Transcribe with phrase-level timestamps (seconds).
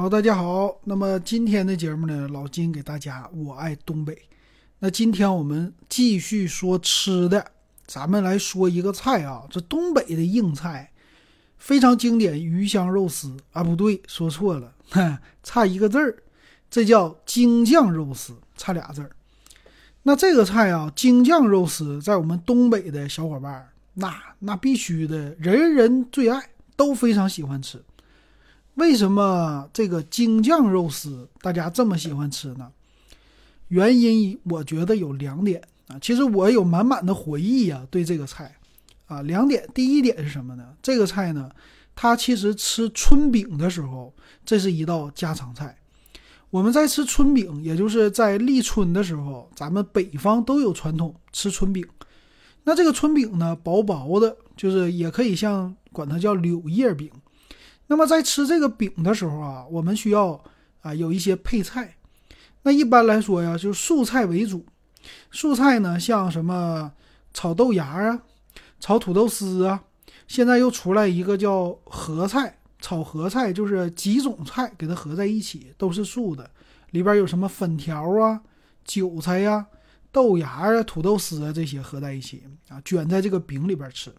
[0.00, 0.80] 好，大家好。
[0.84, 4.16] 那么今天的节目呢，老金给大家我爱东北。
[4.78, 7.52] 那今天我们继续说吃的，
[7.86, 10.90] 咱们来说一个菜啊，这东北的硬菜，
[11.58, 14.72] 非常经典，鱼香肉丝啊，不对，说错了，
[15.44, 16.16] 差一个字儿，
[16.70, 19.10] 这叫京酱肉丝，差俩字儿。
[20.04, 26.42] 那这个菜啊，京酱肉丝，在我们东北的小伙伴，那那必须的，人人最爱，
[26.74, 27.78] 都非常喜欢吃。
[28.80, 32.72] 为什么这个京酱肉丝大家这么喜欢吃呢？
[33.68, 35.98] 原因我觉得有两点啊。
[36.00, 38.56] 其实我有满满的回忆呀，对这个菜
[39.06, 39.68] 啊，两点。
[39.74, 40.64] 第一点是什么呢？
[40.80, 41.50] 这个菜呢，
[41.94, 44.14] 它其实吃春饼的时候，
[44.46, 45.76] 这是一道家常菜。
[46.48, 51.86] 我们在吃春饼，也就是在立春的时候，咱们北方都有传统吃春饼。
[52.64, 57.10] 那这个春饼呢，薄薄的，就是也可以像管它叫柳叶饼。
[57.90, 60.40] 那么在吃这个饼的时候啊，我们需要
[60.80, 61.96] 啊有一些配菜。
[62.62, 64.64] 那一般来说呀，就是素菜为主。
[65.32, 66.92] 素菜呢，像什么
[67.34, 68.22] 炒豆芽啊、
[68.78, 69.82] 炒土豆丝啊。
[70.28, 76.48] 现在又出来一个叫合菜，炒合菜就是几种菜给它合在一起，都是素的。
[76.92, 78.40] 里边有什么粉条啊、
[78.84, 79.66] 韭菜呀、
[80.12, 84.14] 豆芽啊、土豆丝啊这些合在一起啊，卷在这个饼里边吃。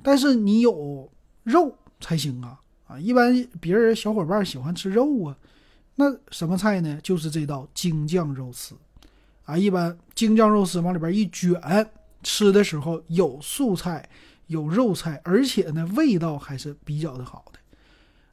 [0.00, 1.10] 但是你有
[1.42, 2.60] 肉才行啊。
[2.90, 5.36] 啊，一般别人小伙伴喜欢吃肉啊，
[5.94, 6.98] 那什么菜呢？
[7.04, 8.74] 就是这道京酱肉丝，
[9.44, 11.54] 啊，一般京酱肉丝往里边一卷，
[12.24, 14.08] 吃的时候有素菜，
[14.48, 17.60] 有肉菜，而且呢味道还是比较的好的。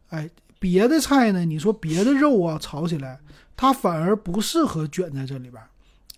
[0.07, 3.19] 哎，别的菜呢，你说别的肉啊炒起来，
[3.55, 5.61] 它反而不适合卷在这里边，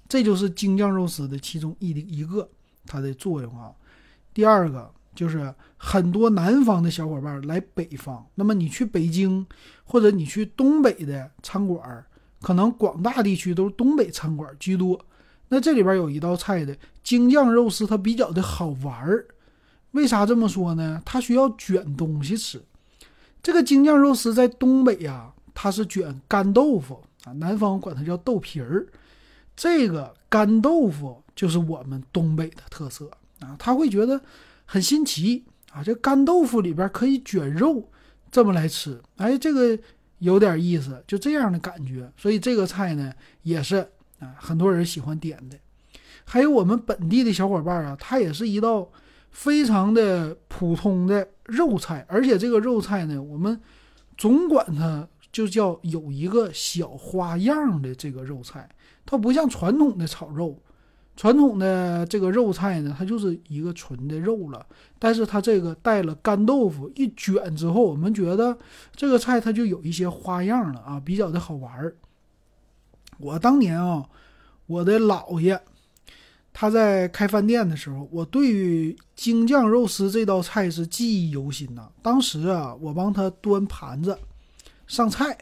[0.07, 2.49] 这就是京酱肉丝的其中一一个
[2.85, 3.73] 它的作用啊。
[4.33, 4.89] 第二个。
[5.19, 9.45] 就是很多南方的小伙伴来北方，那么你去北京
[9.83, 12.05] 或者你去东北的餐馆，
[12.41, 14.97] 可能广大地区都是东北餐馆居多。
[15.49, 19.25] 那这里边有一道菜的京酱肉丝，它比较的好玩儿。
[19.91, 21.01] 为啥这么说呢？
[21.03, 22.63] 它需要卷东西吃。
[23.43, 28.87] 这个京酱肉丝在东北呀，它是卷干豆腐啊，南方管它叫豆皮儿。
[29.53, 33.11] 这个干豆腐就是我们东北的特色
[33.41, 34.21] 啊，他会觉得。
[34.71, 35.81] 很新奇啊！
[35.83, 37.89] 这干豆腐里边可以卷肉，
[38.29, 39.75] 这么来吃，哎，这个
[40.19, 42.07] 有点意思，就这样的感觉。
[42.15, 43.77] 所以这个菜呢，也是
[44.19, 45.57] 啊，很多人喜欢点的。
[46.23, 48.87] 还有我们本地的小伙伴啊，它也是一道
[49.31, 53.59] 非常的普通的肉菜，而且这个肉菜呢，我们
[54.19, 58.69] 总管它就叫有一个小花样的这个肉菜，
[59.03, 60.61] 它不像传统的炒肉。
[61.19, 64.65] 传统的这个肉菜呢，它就是一个纯的肉了，
[64.97, 68.57] 但是它这个带了干豆腐一卷之后，我们觉得
[68.95, 71.93] 这个菜它就有一些花样了啊，比较的好玩儿。
[73.17, 74.07] 我当年啊，
[74.65, 75.59] 我的姥爷
[76.53, 81.89] 他在开饭店的时候，我对于京酱肉丝这道菜是记忆犹新呐。
[82.01, 84.17] 当时啊，我帮他端盘子
[84.87, 85.37] 上菜，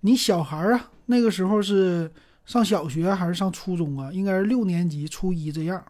[0.00, 2.10] 你小孩啊，那个时候是。
[2.44, 4.12] 上小学还是上初中啊？
[4.12, 5.84] 应该是六年级、初一这样。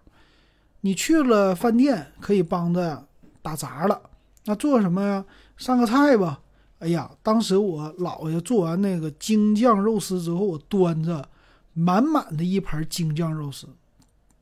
[0.82, 3.06] 你去了饭店，可以帮着
[3.42, 4.00] 打杂了。
[4.44, 5.24] 那做什么呀？
[5.56, 6.40] 上个菜吧。
[6.80, 11.26] 哎呀，当时我姥爷做完那个京酱肉丝之后，我端着
[11.72, 13.66] 满满的一盘京酱肉丝，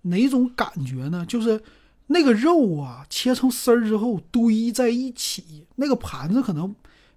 [0.03, 1.25] 哪种感觉呢？
[1.27, 1.63] 就是
[2.09, 6.75] 那个肉啊，切成丝儿之后堆在一起，那个盘子可能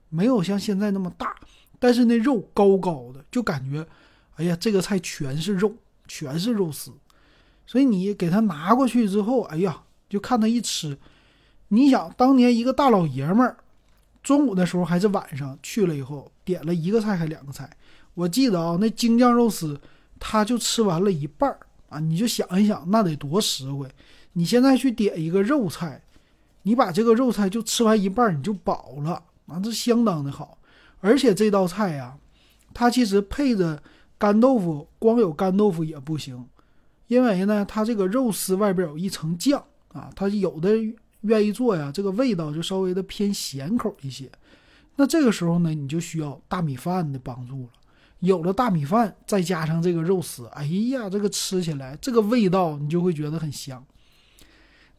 [0.09, 1.35] 没有像现在那么大，
[1.79, 3.85] 但是那肉高高的，就感觉。
[4.35, 5.73] 哎呀，这个菜全是肉，
[6.07, 6.91] 全是肉丝，
[7.65, 10.97] 所以你给他拿过去之后，哎呀，就看他一吃。
[11.69, 13.57] 你想，当年一个大老爷们儿，
[14.21, 17.69] 中午的时候还是晚上去了以后，点了一个菜还两个菜。
[18.13, 19.79] 我记得啊，那京酱肉丝，
[20.19, 21.57] 他就吃完了一半儿
[21.87, 21.99] 啊。
[21.99, 23.87] 你就想一想，那得多实惠。
[24.33, 26.03] 你现在去点一个肉菜，
[26.63, 30.57] 你把这个肉菜就吃完一半，你就饱了啊，这相当的好。
[30.99, 32.17] 而且这道菜呀，
[32.73, 33.81] 它其实配着。
[34.17, 36.45] 干豆腐光有干豆腐也不行，
[37.07, 40.71] 因为呢，它这个肉丝外边有一层酱啊，它有的
[41.21, 44.29] 愿意做呀，这个味道就稍微的偏咸口一些。
[44.95, 47.69] 那这个时候呢，你就需要大米饭的帮助了。
[48.19, 53.85] 有了大米饭，再加上这个肉丝，哎呀，这个吃起来这个味道你就会觉得很香。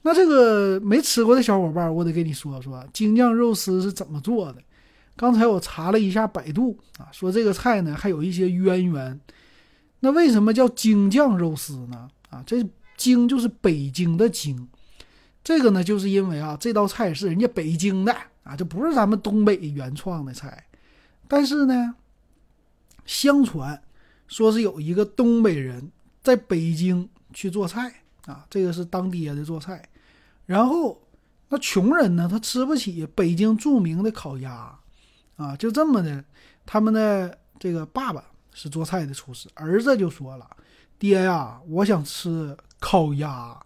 [0.03, 4.62] 那这个没吃过的小伙伴，我得跟你说说京酱肉丝是怎么做的。
[5.17, 9.19] 刚才我查了一下百度啊，说这个菜呢还有一些渊源。
[10.01, 12.09] 那为什么叫京酱肉丝呢？
[12.29, 12.63] 啊，这
[12.97, 14.69] 京就是北京的京，
[15.43, 18.15] 这个呢就是因为啊这道菜是人家北京的
[18.45, 20.67] 啊，这不是咱们东北原创的菜。
[21.27, 21.95] 但是呢，
[23.07, 23.83] 相传
[24.29, 25.91] 说是有一个东北人
[26.23, 29.83] 在北京去做菜啊，这个是当爹的做菜，
[30.45, 31.01] 然后
[31.49, 34.79] 那穷人呢，他吃不起北京著名的烤鸭
[35.37, 36.25] 啊，就这么的，
[36.65, 40.49] 他们的这个爸爸是做菜的厨师，儿子就说了
[40.99, 43.59] ：“爹呀，我想吃烤鸭。”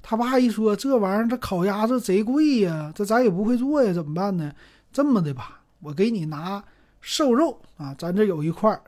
[0.00, 4.52] 他爸一说这玩意儿，这烤鸭这贼贵呀，这咱也不会做呀，怎么办呢？
[4.92, 6.62] 这么的吧，我给你拿
[7.00, 8.80] 瘦肉啊，咱这有一块儿，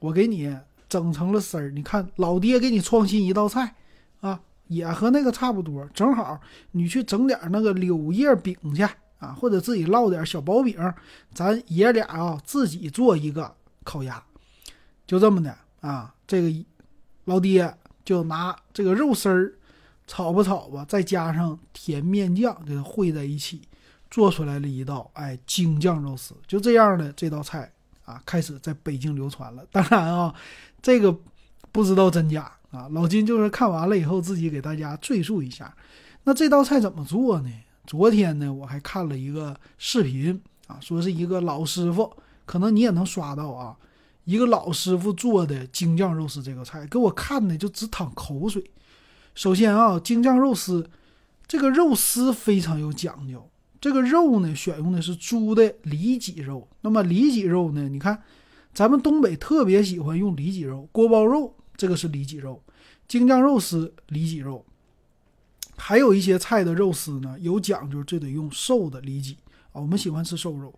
[0.00, 0.56] 我给你
[0.88, 1.70] 整成了丝儿。
[1.70, 3.74] 你看老爹给你创新一道菜
[4.20, 5.84] 啊，也和那个差不多。
[5.94, 6.40] 正好
[6.72, 8.84] 你去整点那个柳叶饼去
[9.24, 10.76] 啊，或者自己烙点小薄饼，
[11.32, 14.22] 咱爷俩啊自己做一个烤鸭，
[15.06, 16.14] 就这么的啊。
[16.26, 16.64] 这个
[17.24, 17.74] 老爹
[18.04, 19.52] 就拿这个肉丝儿。
[20.06, 23.62] 炒吧炒吧，再加上甜面酱，给它烩在一起，
[24.10, 26.34] 做出来了一道哎京酱肉丝。
[26.46, 27.72] 就这样的这道菜
[28.04, 29.64] 啊，开始在北京流传了。
[29.72, 30.34] 当然啊，
[30.82, 31.10] 这个
[31.72, 32.86] 不知道真假啊。
[32.90, 35.74] 老金就是看完了以后，自己给大家赘述一下。
[36.24, 37.50] 那这道菜怎么做呢？
[37.86, 42.10] 昨天呢，我还看了一个视频啊，说是一个老师傅，
[42.46, 43.76] 可能你也能刷到啊，
[44.24, 48.64] 一个老师傅做的京酱肉丝这个菜，给我看的就直淌口水。
[49.34, 50.88] 首先啊，京酱肉丝，
[51.46, 53.50] 这个肉丝非常有讲究。
[53.80, 56.66] 这个肉呢，选用的是猪的里脊肉。
[56.80, 58.22] 那么里脊肉呢，你看，
[58.72, 62.62] 咱们东北特别喜欢用里脊肉，锅包肉这个是里脊肉，
[63.06, 64.64] 京酱肉丝里脊肉。
[65.76, 69.36] 还有一些菜的肉丝呢，有讲究，就得用瘦的里脊
[69.72, 69.80] 啊。
[69.80, 70.72] 我们喜欢吃瘦肉。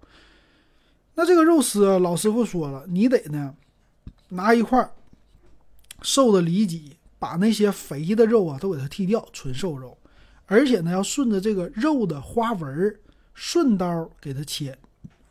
[1.15, 3.55] 那这个肉丝啊，老师傅说了，你得呢
[4.31, 4.91] 拿一块
[6.03, 6.97] 瘦的里脊。
[7.19, 9.97] 把那些肥的肉啊都给它剔掉，纯瘦肉，
[10.45, 12.95] 而且呢要顺着这个肉的花纹
[13.33, 14.79] 顺刀给它切。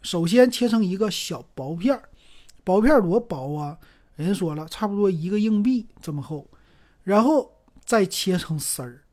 [0.01, 2.09] 首先切成一个小薄片儿，
[2.63, 3.77] 薄片多薄啊？
[4.15, 6.49] 人家说了，差不多一个硬币这么厚。
[7.03, 7.53] 然后
[7.85, 9.03] 再切成丝儿，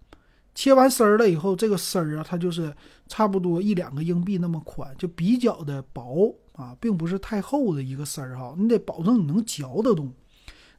[0.55, 2.75] 切完丝儿了以后，这个丝儿啊，它就是
[3.09, 8.55] 差不多一两个硬币那么宽，就比较的薄啊，并不是太厚的一个丝儿哈。
[8.59, 10.13] 你得保证你能嚼得动。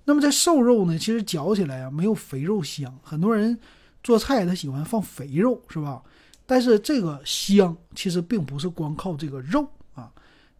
[0.05, 2.93] 那么这瘦肉呢，其实嚼起来啊没有肥肉香。
[3.01, 3.57] 很多人
[4.03, 6.03] 做菜他喜欢放肥肉，是吧？
[6.45, 9.65] 但是这个香其实并不是光靠这个肉
[9.95, 10.11] 啊。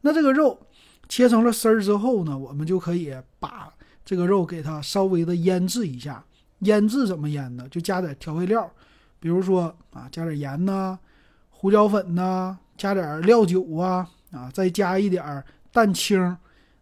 [0.02, 0.58] 那这个肉
[1.08, 3.72] 切成了丝儿之后呢，我们就可以把
[4.04, 6.24] 这个肉给它稍微的腌制一下。
[6.60, 7.68] 腌制怎么腌呢？
[7.70, 8.72] 就加点调味料，
[9.24, 11.00] 比如说啊，加点盐呐、
[11.50, 15.42] 胡椒粉呐，加点料酒啊啊，再加一点
[15.72, 16.20] 蛋清。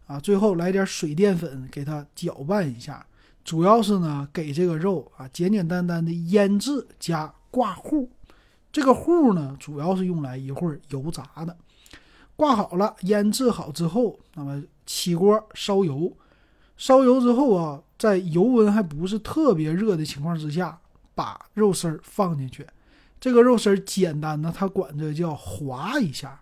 [0.08, 3.06] 啊，最后来点水淀粉，给它搅拌一下。
[3.44, 8.10] 主要是呢，给这个肉啊简简单单的腌制加挂糊。
[8.72, 11.56] 这个糊呢，主要是用来一会儿油炸的。
[12.34, 16.12] 挂好了，腌制好之后，那么起锅烧油。
[16.76, 20.80] 烧油之后啊，在油温还不是特别热的情况之下，
[21.14, 22.66] 把肉丝儿放进去。
[23.20, 26.40] 这个肉丝儿简单的，它管这叫滑一下。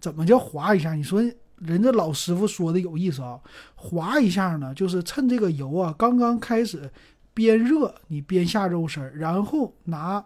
[0.00, 0.94] 怎么叫滑一下？
[0.94, 1.22] 你说？
[1.58, 3.38] 人家老师傅说的有意思啊，
[3.76, 6.90] 划一下呢，就是趁这个油啊刚刚开始
[7.32, 10.24] 边热，你边下肉丝儿，然后拿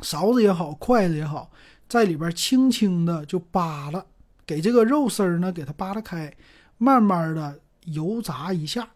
[0.00, 1.50] 勺子也好，筷子也好，
[1.88, 4.04] 在里边轻轻的就扒拉，
[4.46, 6.32] 给这个肉丝儿呢给它扒拉开，
[6.76, 8.88] 慢慢的油炸一下。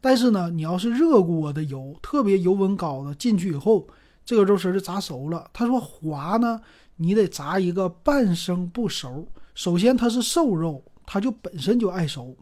[0.00, 3.86] 但是呢，你要是热锅的油，特别油温高的进去以后，
[4.24, 5.48] 这个肉丝就炸熟了。
[5.52, 6.60] 他说滑呢，
[6.96, 9.26] 你得炸一个半生不熟。
[9.54, 10.82] 首先它是瘦肉。
[11.10, 12.36] 它就本身就爱熟，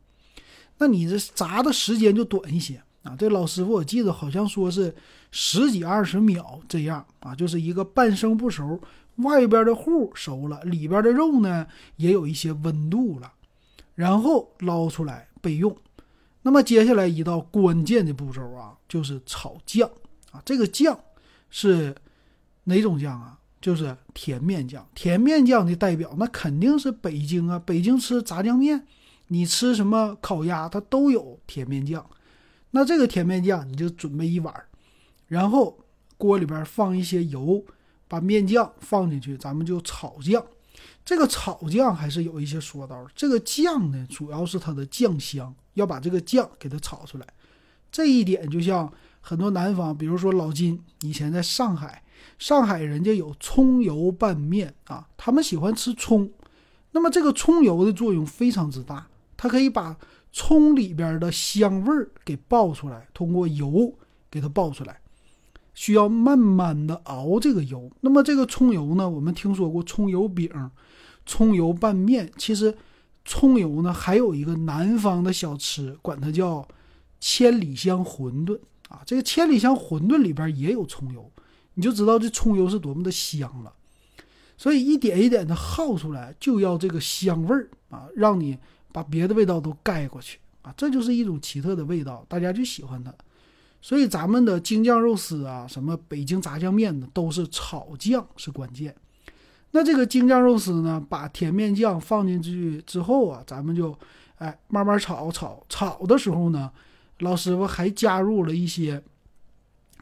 [0.78, 3.14] 那你这炸的时间就短一些啊。
[3.16, 4.92] 这老师傅我记得好像说是
[5.30, 8.80] 十几二十秒这样啊，就是一个半生不熟，
[9.18, 13.32] 外边的糊熟了，里边的肉呢也有一些温度了，
[13.94, 15.76] 然后捞出来备用。
[16.46, 19.90] 那么接下来一道关键的步骤啊，就是炒酱
[20.30, 20.40] 啊。
[20.44, 20.96] 这个酱
[21.50, 21.92] 是
[22.62, 23.36] 哪种酱啊？
[23.60, 27.60] 就是甜面酱，甜面酱的代表那肯定是北京啊。
[27.66, 28.86] 北京吃炸酱面，
[29.26, 32.08] 你吃什么烤鸭，它都有甜面酱。
[32.70, 34.54] 那这个甜面酱你就准备一碗，
[35.26, 35.76] 然后
[36.16, 37.64] 锅里边放一些油，
[38.06, 40.46] 把面酱放进去，咱们就炒酱。
[41.04, 47.26] 这个炒酱还是有一些说道，这个酱呢，主要是它的酱香，要把这个酱给它炒出来。
[47.90, 52.02] 这一点就像很多南方，比如说老金以前在上海。
[52.38, 56.30] 上海人家有葱油拌面啊，他们喜欢吃葱，
[56.90, 59.06] 那么这个葱油的作用非常之大，
[59.36, 59.96] 它可以把
[60.32, 63.94] 葱里边的香味儿给爆出来，通过油
[64.30, 65.00] 给它爆出来，
[65.76, 67.88] 需要慢慢的熬这个油。
[68.00, 70.50] 那么这个葱油呢，我们听说过葱油饼、
[71.24, 72.74] 葱油拌面，其实
[73.24, 76.66] 葱油呢，还有一个南方的小吃，管它叫
[77.20, 79.02] 千里香馄饨啊。
[79.06, 81.30] 这个千里香馄饨里边也有葱油，
[81.74, 83.72] 你就知道这葱油是多么的香了。
[84.56, 88.56] 所以一点一点的耗出来，就要这个香味儿啊，让你
[88.90, 93.14] 把别的味道都盖过去啊，这就是一种奇特的味道，大家就喜欢它。
[93.86, 98.92] 所以咱们的京酱肉丝啊，什么北京炸酱面呢，都是炒酱是关键。
[99.70, 103.96] 那这个京酱肉丝呢，把甜面酱放进去之后啊，咱们就
[104.38, 106.68] 哎慢慢炒炒炒的时候呢，
[107.20, 109.00] 老师傅还加入了一些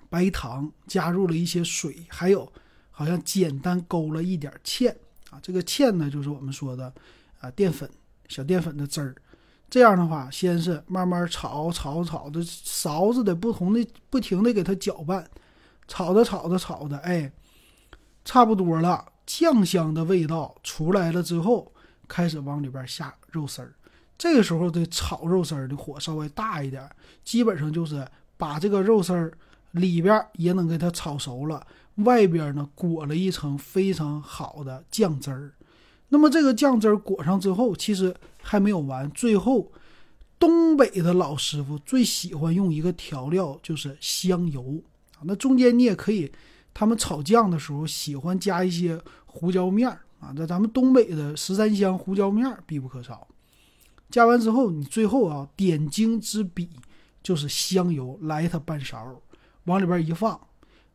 [0.08, 2.50] 白糖，加入了一些水，还有。
[2.96, 4.88] 好像简单勾了一点芡
[5.28, 6.90] 啊，这个芡呢就是我们说的
[7.40, 7.90] 啊淀粉，
[8.28, 9.14] 小淀粉的汁儿。
[9.74, 15.28] 这样的话，先是慢慢炒炒炒的，勺子的不同的不停的给它搅拌，
[15.88, 17.32] 炒着炒着炒的，哎，
[18.24, 21.72] 差不多了，酱香的味道出来了之后，
[22.06, 23.74] 开始往里边下肉丝儿。
[24.16, 26.88] 这个时候的炒肉丝儿的火稍微大一点，
[27.24, 29.36] 基本上就是把这个肉丝儿
[29.72, 31.66] 里边也能给它炒熟了。
[31.96, 35.52] 外边呢裹了一层非常好的酱汁儿，
[36.14, 39.10] 那么这个酱汁儿裹上之后，其实还没有完。
[39.10, 39.72] 最后，
[40.38, 44.80] 东北的老师傅最喜欢用一个调料，就是香油
[45.16, 45.26] 啊。
[45.26, 46.30] 那中间你也可以，
[46.72, 50.32] 他们炒酱的时候喜欢加一些胡椒面儿啊。
[50.36, 53.26] 那咱们东北的十三香胡椒面儿必不可少。
[54.08, 56.70] 加完之后，你最后啊点睛之笔
[57.24, 59.20] 就是香油，来它半勺，
[59.64, 60.40] 往里边一放。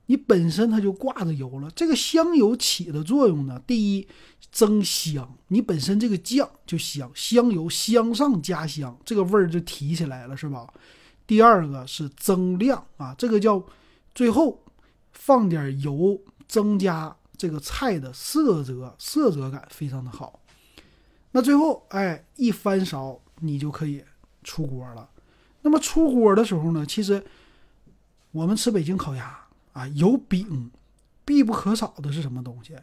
[0.10, 4.08] 你本身它就挂着油了，这个香油起的作用呢，第一
[4.52, 10.68] 增香，你本身这个酱就香，香油香上加香，这个味儿就提起来了，是吧？
[11.28, 13.64] 第二个是增亮啊，这个叫
[14.16, 14.64] 最后
[15.12, 20.40] 放点油，增加这个菜的色泽，色泽感非常的好。
[21.34, 24.04] 那最后哎一翻勺，你就可以
[24.44, 25.08] 出锅了。
[25.62, 27.24] 那么出锅的时候呢，其实
[28.32, 29.46] 我们吃北京烤鸭。
[29.74, 30.72] 啊，有饼，
[31.26, 32.76] 必不可少的是什么东西？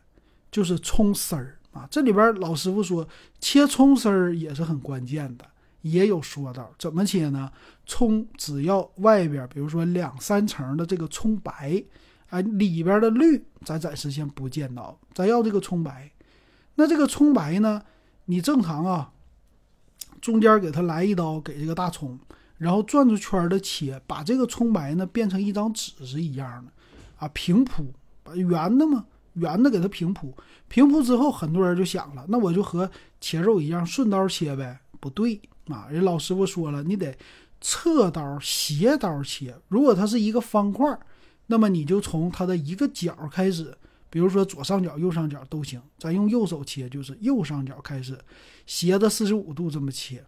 [0.51, 1.87] 就是葱丝儿啊！
[1.91, 3.07] 这里边老师傅说，
[3.41, 5.45] 切葱丝儿也是很关键的，
[5.83, 6.73] 也有说道。
[6.79, 7.53] 怎么切呢？
[7.85, 11.85] 葱只要外边，比如说两三层的这个葱白，
[12.31, 16.11] 啊，里边的绿咱暂时先不见到，咱要这个葱白。
[16.77, 17.83] 那这个葱白呢，
[18.27, 19.13] 你正常啊，
[20.23, 22.19] 中间给它来一刀，给这个大葱，
[22.57, 26.73] 然后转着圈的切，把这个葱白呢变成一张纸是一样的。
[27.17, 27.93] 啊，平铺，
[28.23, 30.37] 把圆的嘛，圆的给它平铺，
[30.69, 34.79] 平铺之后，很多人就想了，那我就和切肉一样，顺刀切呗？
[35.01, 37.17] 不对啊，人老师傅说了，你得
[37.61, 39.55] 侧刀、斜刀切。
[39.69, 40.99] 如果它是一个方块，
[41.47, 43.77] 那么你就从它的一个角开始，
[44.11, 48.19] 比如说左上角、右上角都行，咱用右手切，就是右上角开始，
[48.67, 50.25] 斜的四十五度这么切。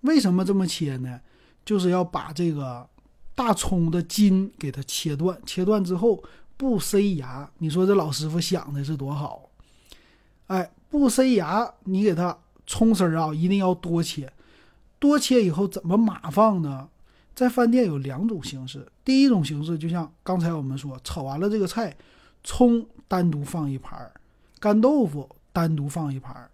[0.00, 1.20] 为什么这么切呢？
[1.64, 2.88] 就是要把这个。
[3.34, 6.22] 大葱的筋给它切断，切断之后
[6.56, 7.50] 不塞牙。
[7.58, 9.48] 你说这老师傅想的是多好？
[10.48, 12.36] 哎，不塞牙，你给它
[12.66, 14.32] 葱丝儿啊，一定要多切。
[14.98, 16.88] 多切以后怎么码放呢？
[17.34, 18.86] 在饭店有两种形式。
[19.04, 21.96] 第一种形式就像刚才我们说，炒完了这个菜，
[22.44, 24.12] 葱单独放一盘儿，
[24.60, 26.50] 干豆腐单独放一盘儿。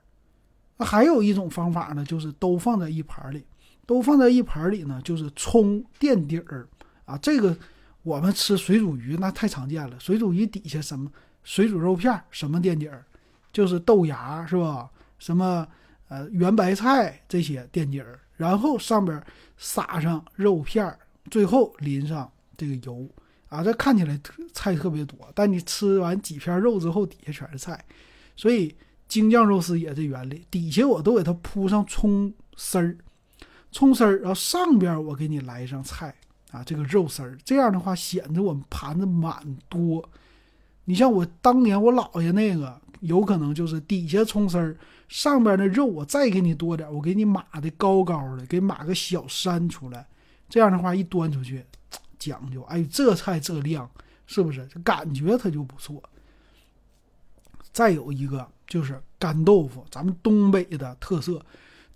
[0.78, 3.44] 还有一种方法呢，就是都放在一盘里。
[3.88, 6.68] 都放在一盘里呢，就是葱垫底儿
[7.06, 7.16] 啊。
[7.16, 7.56] 这个
[8.02, 11.10] 我们吃水煮鱼那太常见了，水煮鱼底下什么
[11.42, 13.02] 水煮肉片什么垫底儿，
[13.50, 14.90] 就是豆芽是吧？
[15.18, 15.66] 什么
[16.08, 19.24] 呃圆白菜这些垫底儿，然后上边
[19.56, 20.98] 撒上肉片儿，
[21.30, 23.08] 最后淋上这个油
[23.48, 23.64] 啊。
[23.64, 24.20] 这看起来
[24.52, 27.82] 菜特别多，但你吃完几片肉之后，底下全是菜。
[28.36, 28.76] 所以
[29.08, 32.98] 京酱肉丝也是原理，底下我都给它铺上葱丝儿。
[33.70, 36.14] 葱丝儿，然后上边我给你来上菜
[36.50, 40.08] 啊，这个肉丝儿，这样的话显得我们盘子满多。
[40.84, 44.76] 你像我当年我姥爷那个，有可能就是底下葱丝儿，
[45.08, 50.06] 上边的肉我再给你多点，我给你码的高高的，给码个小山出来。
[50.48, 51.62] 这样的话一端出去，
[52.18, 53.88] 讲究，哎，这菜这量
[54.26, 54.66] 是不是？
[54.72, 56.02] 这感觉它就不错。
[57.70, 61.44] 再有一个就是干豆腐，咱们东北的特色。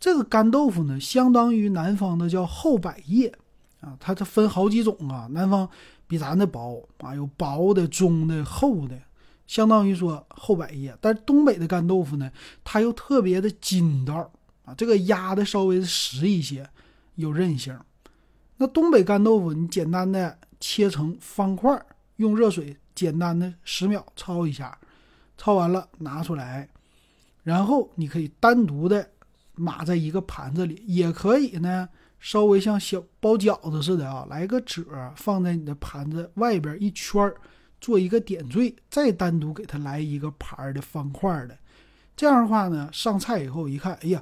[0.02, 3.32] 这个干豆腐呢，相当于南方的叫厚百叶
[3.80, 5.28] 啊，它它分好几种啊。
[5.30, 5.68] 南方
[6.09, 8.99] 比咱的薄啊，有薄的、中的、厚的，
[9.47, 10.92] 相当于说厚百叶。
[11.00, 12.28] 但是东北的干豆腐呢，
[12.64, 14.28] 它又特别的筋道
[14.64, 16.68] 啊，这个压的稍微实一些，
[17.14, 17.78] 有韧性。
[18.56, 21.80] 那东北干豆腐，你简单的切成方块，
[22.16, 24.76] 用热水简单的十秒焯一下，
[25.38, 26.68] 焯完了拿出来，
[27.44, 29.09] 然后你可以单独的。
[29.62, 31.88] 码在一个盘子里，也可以呢，
[32.19, 37.37] 稍微像小包饺子似的啊，来个褶儿放在你的盘子外边一圈儿，
[37.81, 41.57] 做一个点缀，再单独给它来一个盘儿的方块的。
[42.16, 44.21] 这样的话呢，上菜以后一看，哎呀，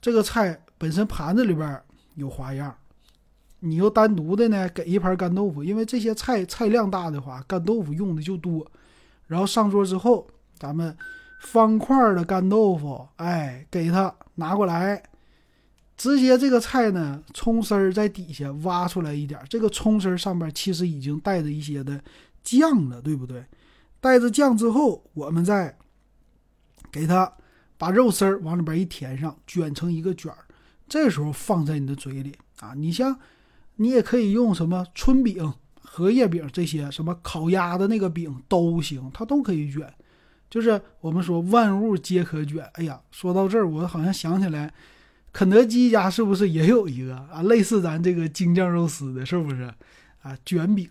[0.00, 1.82] 这个菜本身盘子里边
[2.16, 2.76] 有花样，
[3.60, 8.70] 你又单独的呢给一盘干豆腐，因为这些菜菜量大的话，干豆腐用的就多。
[9.26, 10.26] 然后上桌之后，
[10.58, 10.94] 咱们。
[11.44, 15.02] 方块的干豆腐，哎，给它拿过来，
[15.96, 22.02] 直接这个菜呢，葱丝儿在底下挖出来一点，这个葱丝儿上面其实已经带着一些的
[22.42, 23.44] 酱了，对不对？
[24.00, 25.76] 带着酱之后，我们再
[26.90, 27.30] 给它
[27.76, 30.38] 把肉丝儿往里边一填上，卷成一个卷儿，
[30.88, 33.16] 这时候放在你的嘴里啊，你像
[33.76, 39.92] 你也可以用什么春饼、荷叶饼这些，什么烤鸭的那个饼都行，它都可以卷。
[40.48, 42.64] 就是我们说万物皆可卷。
[42.74, 44.72] 哎呀，说到这儿，我好像想起来，
[45.32, 47.42] 肯德基家是不是也有一个啊？
[47.42, 49.62] 类似咱这个京酱肉丝的，是不是
[50.22, 50.36] 啊？
[50.44, 50.88] 卷饼。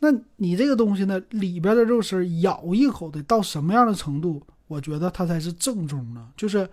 [0.00, 4.44] 那你这个东西呢，里边的肉丝咬一口得到什么样的程度？
[4.66, 6.28] 我觉得它才是正宗的。
[6.36, 6.68] 就是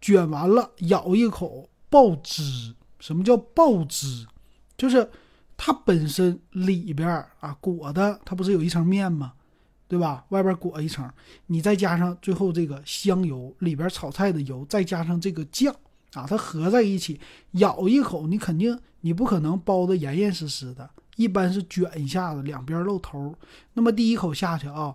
[0.00, 2.74] 卷完了咬一口爆汁。
[2.98, 4.26] 什么叫爆汁？
[4.76, 5.08] 就是
[5.56, 7.08] 它本身里边
[7.40, 9.32] 啊裹的，它不是有一层面吗？
[9.90, 10.24] 对吧？
[10.28, 11.10] 外边裹一层，
[11.48, 15.74] 你再加上最后这个香油里边炒菜的油，再加上这个酱
[16.12, 17.18] 啊，它合在一起，
[17.54, 23.34] 咬一口，你肯定你不可能包的严严实实的，一般是卷一下子，两边露头。
[23.72, 24.94] 那么第一口下去啊，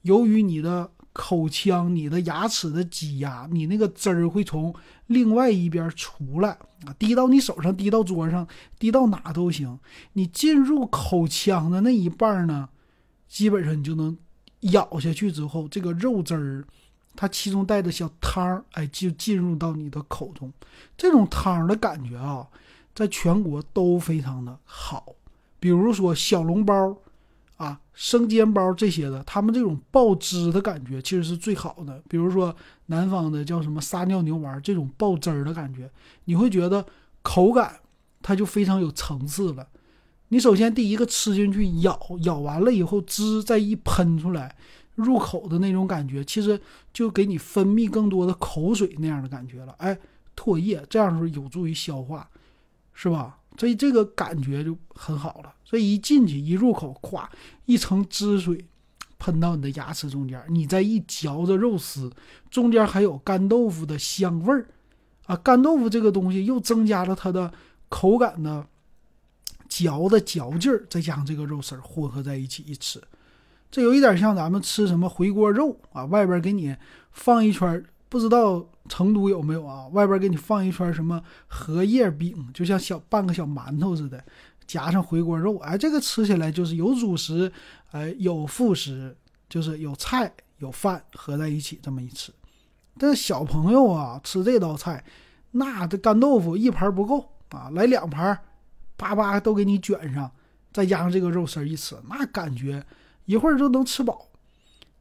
[0.00, 4.74] 由于你的口腔、你的牙齿的挤压，你那个汁儿会从
[5.08, 6.48] 另外一边出来
[6.86, 9.78] 啊，滴到你手上，滴到桌上，滴到哪都行。
[10.14, 12.70] 你进入口腔的那一半呢？
[13.28, 14.16] 基本上你就能
[14.72, 16.64] 咬下去之后，这个肉汁儿，
[17.16, 20.52] 它其中带的小汤儿，哎，就进入到你的口中。
[20.96, 22.46] 这种汤的感觉啊，
[22.94, 25.14] 在全国都非常的好。
[25.58, 26.96] 比如说小笼包
[27.56, 32.02] 啊、生煎包这些的，他们这种爆汁的感觉其实是最好的。
[32.08, 32.54] 比如说
[32.86, 35.88] 南方的叫什么撒尿牛丸，这种爆汁儿的感觉，
[36.24, 36.84] 你会觉得
[37.22, 37.80] 口感
[38.20, 39.66] 它就非常有层次了。
[40.34, 44.52] 你首先第一个吃进去，咬咬完了以后，汁再一喷出来，
[44.96, 46.60] 入口的那种感觉，其实
[46.92, 49.72] 就给你分泌更多的口水那样的感觉了。
[49.78, 49.96] 哎，
[50.36, 52.28] 唾液这样是有助于消化，
[52.94, 53.38] 是吧？
[53.56, 55.54] 所以这个感觉就很好了。
[55.64, 57.24] 所以一进去一入口，咵
[57.66, 58.64] 一层汁水
[59.20, 62.10] 喷到你的牙齿中间，你再一嚼着肉丝，
[62.50, 64.66] 中间还有干豆腐的香味儿
[65.26, 65.36] 啊！
[65.36, 67.54] 干豆腐这个东西又增加了它的
[67.88, 68.66] 口感的。
[69.74, 73.02] 嚼的嚼劲儿，再加上这个肉丝儿混合在一起一吃，
[73.72, 76.76] 这有一点像咱们吃什么回锅肉啊，外边给你
[77.10, 79.88] 放一圈，不知道成都有没有啊？
[79.88, 84.22] 外边给你放一圈什么荷叶饼，就像小半个小馒头似的，
[84.64, 87.50] 夹上回锅肉，哎，这个吃起来就是有主食，
[87.90, 89.16] 哎，有副食，
[89.48, 92.32] 就是有菜有饭合在一起这么一吃。
[92.96, 95.04] 但小朋友啊，吃这道菜，
[95.50, 98.38] 那这干豆腐一盘不够啊，来两盘。
[98.96, 100.30] 叭叭都给你卷上，
[100.72, 102.84] 再加上这个肉丝一吃，那感觉
[103.24, 104.28] 一会儿就能吃饱。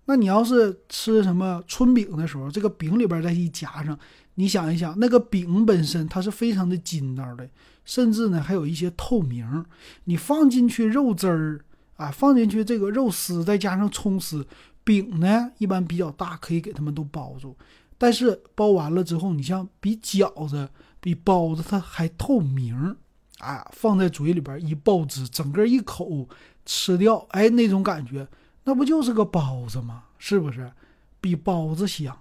[0.06, 3.98] 那你要是吃什么春饼的时候，这个饼里边再一夹上，
[4.36, 7.48] 你想一想，那个饼本身它是非常的筋道的，
[7.86, 9.66] 甚至呢还有一些透明。
[10.04, 11.64] 你放进去肉汁儿
[11.96, 14.46] 啊，放进去这个肉丝，再加上葱丝，
[14.84, 17.56] 饼呢一般比较大，可以给它们都包住。
[17.98, 20.68] 但是包完了之后，你像比饺子、
[21.00, 22.98] 比包子它还透明。
[23.40, 26.28] 啊，放在嘴里边一爆汁，整个一口
[26.66, 28.28] 吃掉，哎，那种感觉，
[28.64, 30.04] 那不就是个包子吗？
[30.18, 30.72] 是不是？
[31.20, 32.18] 比包子香。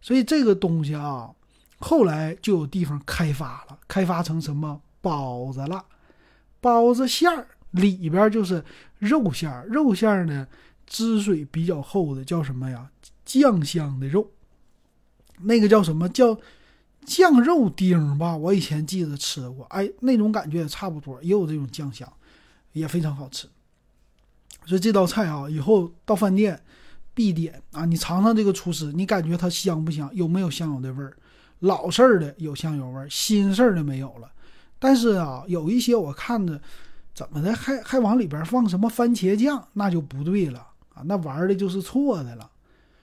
[0.00, 1.30] 所以这个东西啊，
[1.78, 5.84] 后来就有地方开发了，开发成什么包子了？
[6.60, 8.64] 包子馅儿里边就是
[8.98, 10.46] 肉馅儿，肉馅儿呢
[10.86, 12.90] 汁水比较厚的叫什么呀？
[13.24, 14.30] 酱香的肉，
[15.40, 16.38] 那个叫什么叫？
[17.06, 22.06] 酱肉丁吧，我以前记得吃过，哎，那种感觉也差不多，也有这种酱香，
[22.72, 23.48] 也非常好吃。
[24.66, 26.62] 所以这道菜啊，以后到饭店
[27.14, 27.86] 必点啊！
[27.86, 30.14] 你尝尝这个厨师，你感觉它香不香？
[30.14, 31.16] 有没有香油的味儿？
[31.60, 34.30] 老式儿的有香油味儿，新式儿的没有了。
[34.78, 36.60] 但是啊，有一些我看着
[37.14, 40.60] 怎么的，还还往里边放什么番茄酱，那就不对了
[40.94, 41.02] 啊！
[41.06, 42.50] 那玩的就是错的了。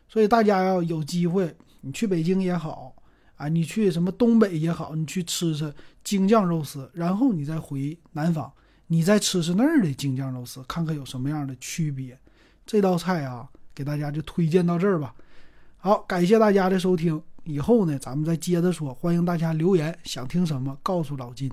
[0.08, 2.95] 所以大家要有机会，你去北京也好。
[3.37, 8.51] 啊，你去什么东北也好，你去吃吃京酱肉丝，然后你再回南方，
[8.87, 12.17] 你再吃吃那儿的京酱肉丝，看看有什么样的区别。
[12.65, 15.13] 这道菜啊，给大家就推荐到这儿吧。
[15.77, 18.93] 好，感谢大家的收听，以后呢，咱们再接着说。
[18.93, 21.51] 欢迎大家留言，想听什么告诉老金。